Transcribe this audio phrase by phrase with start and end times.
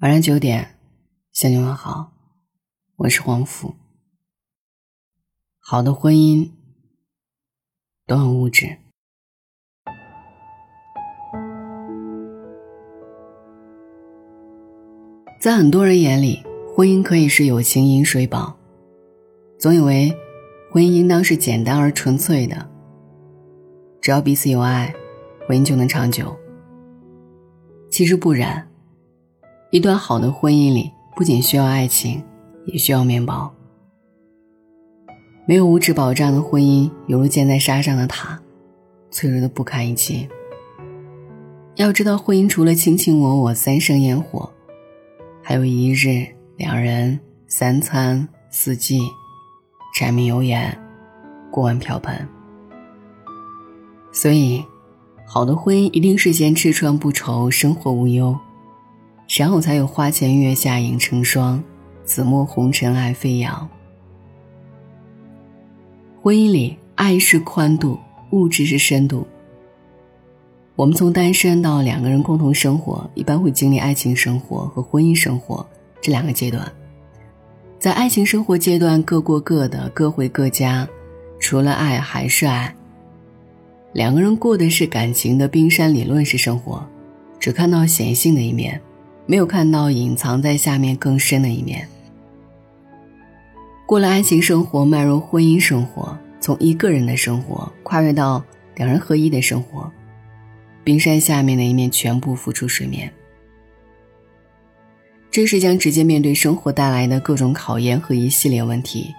[0.00, 0.78] 晚上九点，
[1.30, 2.10] 向你问好，
[2.96, 3.74] 我是黄甫。
[5.58, 6.48] 好的婚姻
[8.06, 8.78] 都很物质，
[15.38, 16.42] 在很多人眼里，
[16.74, 18.56] 婚姻可以是友情饮水饱，
[19.58, 20.10] 总以为
[20.72, 22.70] 婚姻应当是简单而纯粹的，
[24.00, 24.94] 只要彼此有爱，
[25.46, 26.34] 婚姻就能长久。
[27.90, 28.66] 其实不然。
[29.72, 32.20] 一段好的婚姻里，不仅需要爱情，
[32.66, 33.54] 也需要面包。
[35.46, 38.36] 没有物质保障的婚姻，犹如建在沙上的塔，
[39.12, 40.28] 脆弱的不堪一击。
[41.76, 44.50] 要知道，婚姻除了卿卿我我、三生烟火，
[45.40, 46.26] 还有一日、
[46.56, 49.00] 两人、三餐、四季，
[49.94, 50.76] 柴米油盐，
[51.48, 52.28] 锅碗瓢盆。
[54.10, 54.64] 所以，
[55.24, 58.36] 好的婚姻一定是先吃穿不愁，生活无忧。
[59.38, 61.62] 然后才有花前月下影成双，
[62.02, 63.68] 紫陌红尘爱飞扬。
[66.20, 67.96] 婚姻里，爱是宽度，
[68.30, 69.24] 物质是深度。
[70.74, 75.64] 我们从单身到两个人共同生活，一般会经历爱情生活和婚姻生活
[76.00, 76.70] 这两个阶段。
[77.78, 80.88] 在爱情生活阶段，各过各的，各回各家，
[81.38, 82.74] 除了爱还是爱。
[83.92, 86.84] 两个人过的是感情的冰山理论式生活，
[87.38, 88.80] 只看到显性的一面。
[89.30, 91.86] 没有看到隐藏在下面更深的一面。
[93.86, 99.88] 过了爱情生活，迈入婚姻生活，从一个人的生活跨越到两人合一的生活，
[100.82, 103.08] 冰山下面的一面全部浮出水面。
[105.30, 109.14] 这是将直接面对生活带来的各种考验和一系列问题，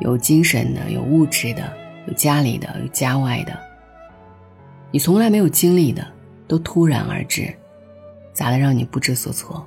[0.00, 1.72] 有精神的，有物质的，
[2.06, 3.58] 有家里的，有家外的。
[4.90, 6.06] 你从来没有经历的，
[6.46, 7.50] 都突然而至。
[8.34, 9.66] 砸得让你不知所措。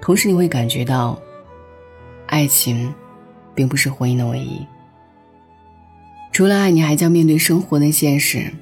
[0.00, 1.20] 同时，你会感觉到，
[2.26, 2.94] 爱情，
[3.54, 4.64] 并不是婚姻的唯一。
[6.30, 8.52] 除了爱，你还将面对生活的现实，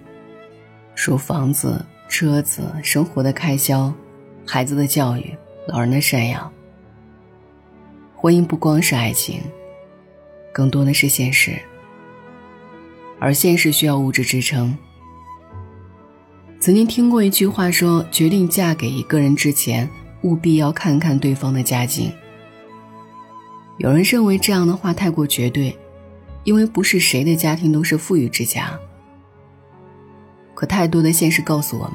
[0.95, 3.93] 如房子、车子、生活的开销、
[4.47, 6.51] 孩子的教育、老人的赡养。
[8.17, 9.41] 婚姻不光是爱情，
[10.53, 11.59] 更多的是现实，
[13.19, 14.77] 而现实需要物质支撑。
[16.61, 19.89] 曾经听过一句话说：“决定嫁给一个人之前，
[20.21, 22.13] 务必要看看对方的家境。”
[23.79, 25.75] 有人认为这样的话太过绝对，
[26.45, 28.79] 因为不是谁的家庭都是富裕之家。
[30.55, 31.85] 可太多的现实告诉我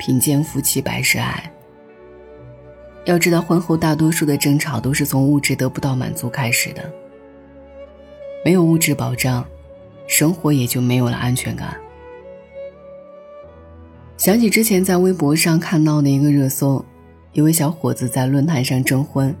[0.00, 1.52] 贫贱夫妻百事哀。
[3.04, 6.92] 要知道，婚后大多数的争吵都是从物质得不到满足开始的。
[8.44, 9.46] 没有物质保障，
[10.08, 11.76] 生活也就没有了安全感。
[14.16, 16.82] 想起之前在微博上看到的一个热搜，
[17.32, 19.34] 一位小伙子在论坛上征婚，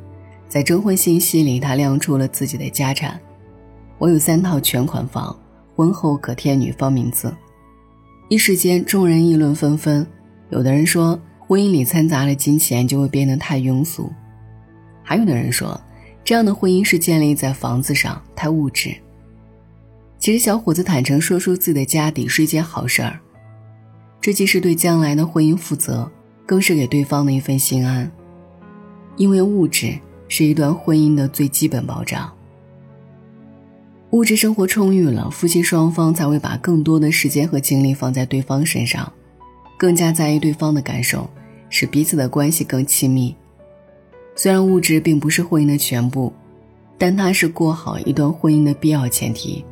[0.48, 3.18] 在征婚信息里，他亮出了自己的家产
[3.98, 5.34] ：“我有三套全款房，
[5.76, 7.32] 婚后可添女方名字。”
[8.28, 10.04] 一时间，众人议论纷纷。
[10.50, 14.10] 有的人说，婚姻里掺杂了金钱就会变得太庸俗；
[15.04, 15.80] 还有的人说，
[16.24, 18.92] 这样的婚姻是建立在房子上，太物质。
[20.18, 23.20] 其实，小伙子坦诚说出自己的家底是一件好事儿。
[24.24, 26.10] 这既是对将来的婚姻负责，
[26.46, 28.10] 更是给对方的一份心安，
[29.18, 29.98] 因为物质
[30.28, 32.32] 是一段婚姻的最基本保障。
[34.12, 39.12] 物质生活充裕了，夫妻双方才会把更多的时间和精力放在对方身上，
[39.76, 41.28] 更加在意对方的感受，
[41.68, 43.36] 使彼此的关系更亲密。
[44.34, 46.32] 虽然物质并不是婚姻的全部，
[46.96, 49.62] 但它是过好一段婚姻的必要前提。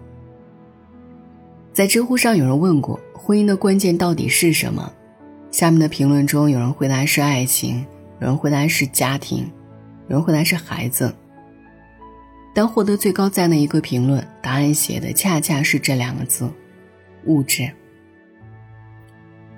[1.72, 3.00] 在知乎上有人问过。
[3.24, 4.92] 婚姻的关键到底是什么？
[5.52, 7.86] 下面的评论中，有人回答是爱情，
[8.20, 9.48] 有人回答是家庭，
[10.08, 11.14] 有人回答是孩子。
[12.52, 16.50] 但获得最高赞的一个评论，答案写的恰恰是这两个字：
[17.26, 17.70] 物质。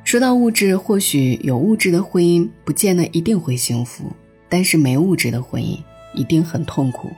[0.05, 4.13] 说到物质，或许有物质的婚姻不见得一定会幸福，
[4.47, 5.79] 但是没物质的婚姻
[6.13, 7.11] 一定很痛苦。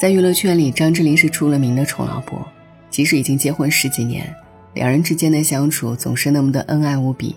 [0.00, 2.48] 在娱乐圈里，张智霖是出了名的宠老婆，
[2.88, 4.34] 即使已经结婚十几年。
[4.74, 7.36] 两人之间的相处总是那么的恩爱无比。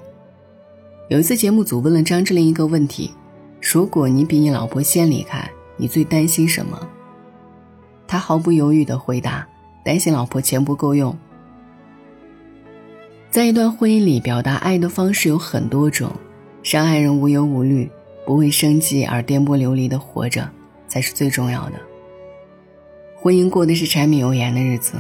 [1.07, 3.13] 有一次，节目组问了张智霖一个问题
[3.61, 6.77] ：“如果你比你老婆先离开，你最担心什么？”
[8.05, 9.47] 他毫不犹豫地回答
[9.85, 11.15] ：“担心老婆钱不够用。”
[13.31, 16.11] 在一段婚姻里，表达爱的方式有很多种，
[16.63, 17.89] 让爱人无忧无虑、
[18.25, 20.49] 不为生计而颠簸流离的活着，
[20.87, 21.73] 才是最重要的。
[23.15, 24.93] 婚姻过的是柴米油盐的日子。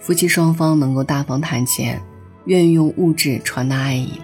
[0.00, 2.00] 夫妻双方能够大方谈钱，
[2.44, 4.20] 愿意用物质传达爱意，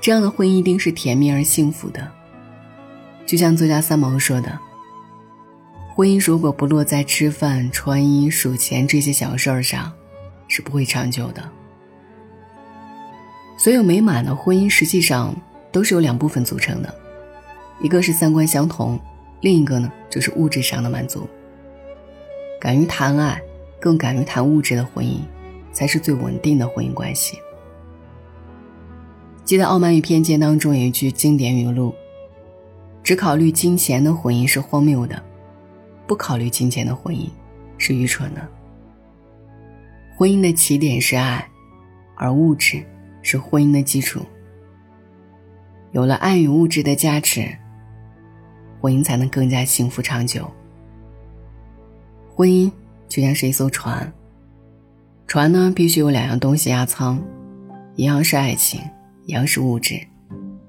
[0.00, 2.06] 这样的婚姻一定是甜蜜而幸福的。
[3.26, 4.58] 就像作家三毛说的
[5.94, 9.92] ：“婚姻如果不落在吃饭、穿衣、数钱这些小事儿上，
[10.48, 11.42] 是不会长久的。”
[13.56, 15.34] 所有美满的婚姻实际上
[15.70, 16.94] 都是由两部分组成的，
[17.80, 18.98] 一个是三观相同，
[19.40, 21.28] 另一个呢就是物质上的满足。
[22.60, 23.40] 敢于谈爱，
[23.80, 25.20] 更敢于谈物质的婚姻，
[25.72, 27.38] 才是最稳定的婚姻关系。
[29.44, 31.94] 记得《傲慢与偏见》当中有一句经典语录。
[33.02, 35.20] 只考虑金钱的婚姻是荒谬的，
[36.06, 37.28] 不考虑金钱的婚姻
[37.78, 38.46] 是愚蠢的。
[40.16, 41.48] 婚姻的起点是爱，
[42.14, 42.84] 而物质
[43.22, 44.20] 是婚姻的基础。
[45.92, 47.48] 有了爱与物质的加持，
[48.80, 50.48] 婚姻才能更加幸福长久。
[52.28, 52.70] 婚姻
[53.10, 54.10] 就像是一艘船，
[55.26, 57.20] 船呢必须有两样东西压舱，
[57.96, 58.80] 一样是爱情，
[59.26, 60.00] 一样是物质，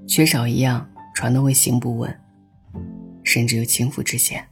[0.08, 2.14] 缺少一样，船都会行不稳。
[3.24, 4.44] 甚至有倾覆之险。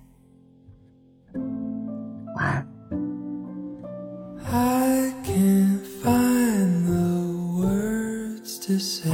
[2.36, 2.68] 晚安。
[4.52, 7.26] I can't find the
[7.60, 9.10] words to say,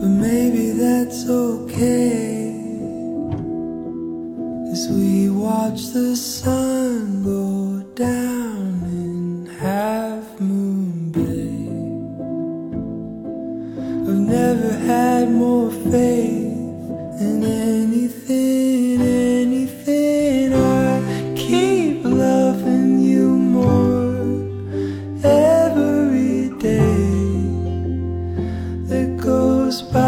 [0.00, 2.27] but maybe that's okay.
[14.08, 16.56] I've never had more faith.
[17.20, 24.16] And anything, anything, I keep loving you more
[25.22, 26.96] every day
[28.88, 30.07] that goes by.